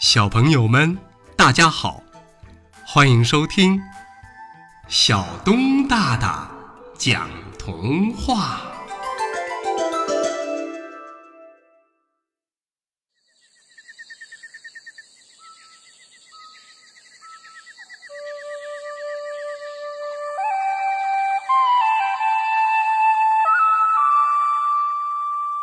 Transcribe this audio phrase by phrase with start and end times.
[0.00, 0.96] 小朋友们，
[1.36, 2.00] 大家好，
[2.86, 3.82] 欢迎收听
[4.86, 6.48] 小东大大
[6.96, 7.28] 讲
[7.58, 8.60] 童话。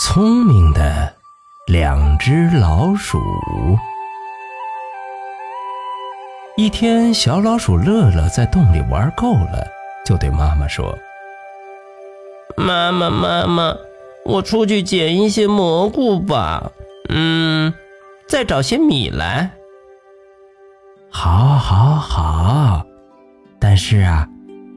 [0.00, 1.16] 聪明的
[1.68, 3.20] 两只老鼠。
[6.58, 9.66] 一天，小老鼠乐乐在洞里玩够了，
[10.06, 10.98] 就对妈妈说
[12.56, 13.76] ：“妈妈，妈妈，
[14.24, 16.72] 我出去捡一些蘑菇吧。
[17.10, 17.74] 嗯，
[18.26, 19.50] 再找些米来。
[21.12, 22.86] ”“好，好，好。
[23.60, 24.26] 但是啊，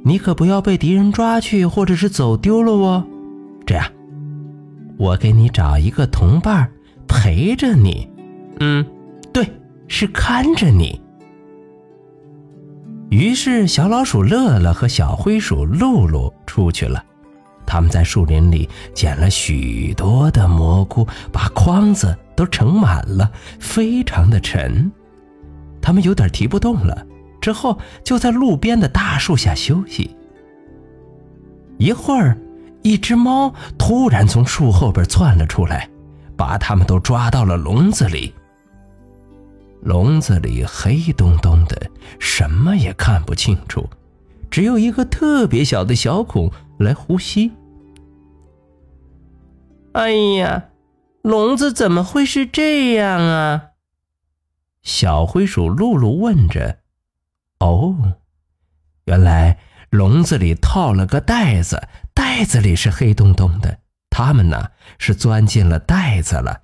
[0.04, 3.08] 你可不要被敌人抓去，或者是走丢了哦。
[3.66, 3.86] 这样，
[4.98, 6.70] 我给你找一个同伴
[7.08, 8.12] 陪着你。
[8.60, 8.86] 嗯，
[9.32, 9.48] 对，
[9.88, 11.02] 是看着你。”
[13.10, 17.04] 于是，小老鼠乐乐和小灰鼠露露出去了。
[17.66, 24.92] 他们在树林里捡了许多的蘑菇，把筐子都盛满了，非常的沉。
[25.82, 27.06] 他们有点提不动了，
[27.42, 30.16] 之后就在路边的大树下休息。
[31.80, 32.38] 一会儿，
[32.84, 35.90] 一只猫突然从树后边窜了出来，
[36.38, 38.34] 把他们都抓到了笼子里。
[39.82, 43.90] 笼子里黑洞洞的，什么也看不清楚，
[44.50, 47.52] 只有一个特别小的小孔来呼吸。
[49.94, 50.66] 哎呀，
[51.22, 53.64] 笼子怎么会是这样啊？
[54.82, 56.80] 小灰鼠露露问着。
[57.60, 58.16] 哦，
[59.06, 63.80] 原来笼子里套了个袋子，袋子里是黑洞洞的。
[64.10, 66.62] 它们呢是钻进了袋子了，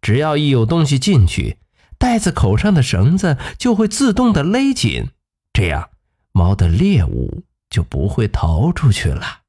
[0.00, 1.58] 只要一有东西进去。
[2.02, 5.10] 袋子口上的绳子就会自动的勒紧，
[5.52, 5.90] 这样
[6.32, 9.42] 猫的猎物就不会逃出去了。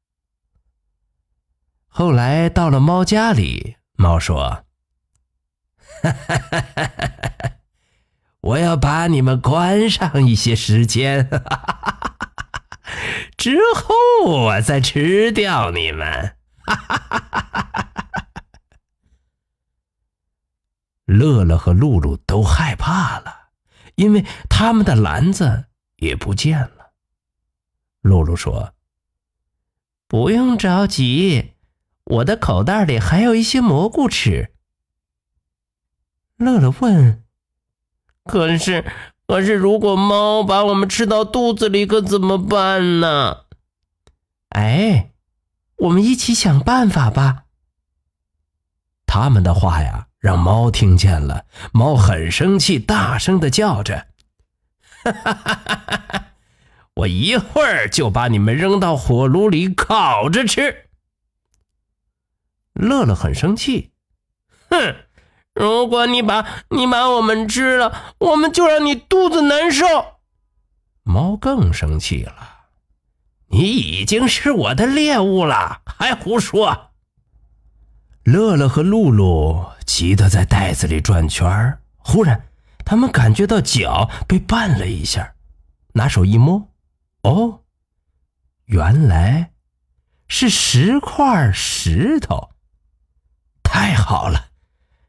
[1.88, 4.66] 后来到了猫家里，猫说
[6.04, 7.52] ：“哈哈哈哈哈！
[8.42, 12.16] 我要把你们关上一些时间，哈哈哈哈！
[13.36, 16.36] 之后我再吃掉你们。”
[16.68, 17.33] 哈哈哈哈！
[21.14, 23.50] 乐乐和露露都害怕了，
[23.96, 25.66] 因为他们的篮子
[25.98, 26.92] 也不见了。
[28.02, 28.74] 露露说
[30.10, 31.54] ：“不用着急，
[32.04, 34.52] 我的口袋里还有一些蘑菇吃。”
[36.36, 37.24] 乐乐问
[38.26, 38.84] ：“可是，
[39.28, 43.46] 可是，如果猫把我们吃到肚子里，可怎么办呢？”
[44.50, 45.14] 哎，
[45.78, 47.43] 我们一起想办法吧。
[49.14, 50.08] 他们的话呀。
[50.18, 54.08] 让猫听见了，猫很生气，大声的叫着
[55.04, 56.26] ：“哈哈哈哈哈！
[56.96, 60.88] 我一会儿就把你们扔到火炉里烤着吃。”
[62.74, 63.92] 乐乐很生气，
[64.70, 64.96] 哼！
[65.54, 69.86] 如果你把你把我们吃了，我们就让你肚子难受。
[71.04, 72.34] 猫更生气了，
[73.48, 76.93] 你已经是我的猎物了，还胡说！
[78.24, 81.82] 乐乐和露露急得在袋子里转圈儿。
[81.98, 82.48] 忽然，
[82.86, 85.36] 他们感觉到脚被绊了一下，
[85.94, 86.70] 拿手一摸，
[87.24, 87.62] 哦，
[88.66, 89.52] 原来
[90.28, 92.50] 是十块石头。
[93.62, 94.48] 太好了，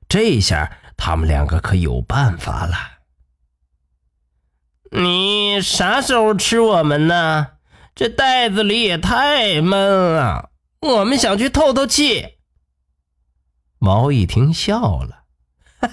[0.08, 2.76] 这下他们两个可有办法了。
[4.91, 7.48] 你啥时候吃我们呢？
[7.94, 12.34] 这袋子里也太闷了，我们想去透透气。
[13.84, 15.25] 猫一听笑了，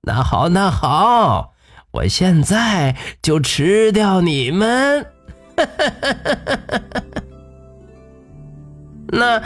[0.00, 1.52] 那好，那好，
[1.90, 5.06] 我现在就吃掉你们。
[9.12, 9.42] 那，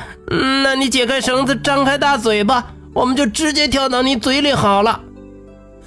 [0.63, 5.01] 那你解开绳子，张开大嘴巴，我们就直接跳到你嘴里好了。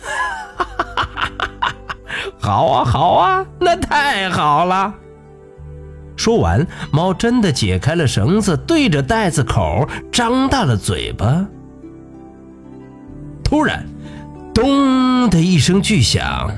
[2.42, 4.95] 好啊，好啊，那太好了。
[6.21, 11.44] 说完，猫真的解开了绳子，对着袋子口张大了嘴巴。
[13.44, 13.83] 突然，
[14.53, 16.51] 咚的一声巨响，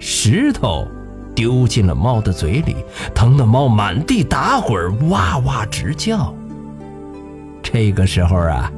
[0.00, 0.84] 石头
[1.32, 2.74] 丢进了猫的嘴里，
[3.14, 6.34] 疼得猫满地打滚，哇哇直叫。
[7.62, 8.68] 这个时候啊，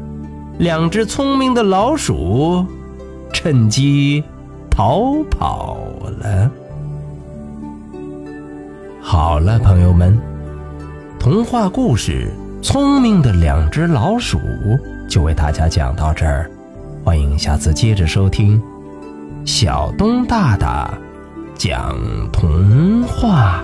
[0.59, 2.63] 两只聪明的老鼠
[3.33, 4.23] 趁机
[4.69, 5.79] 逃跑
[6.21, 6.51] 了。
[9.11, 10.21] 好了，朋友们，
[11.19, 12.31] 童话故事
[12.63, 14.37] 《聪明的两只老鼠》
[15.09, 16.51] 就为大家讲到这儿。
[17.03, 18.63] 欢迎下次接着收听
[19.47, 20.93] 小东大大
[21.55, 21.97] 讲
[22.31, 23.63] 童话。